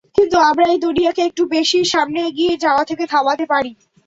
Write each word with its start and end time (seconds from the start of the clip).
কিন্তু 0.15 0.37
আমরা 0.49 0.65
এই 0.69 0.79
দুনিয়াকে 0.85 1.21
একটু 1.29 1.43
বেশিই 1.53 1.85
সামনে 1.93 2.19
এগিয়ে 2.29 2.53
যাওয়া 2.63 2.83
থেকে 2.89 3.03
থামাতে 3.13 3.45
পারি। 3.51 3.71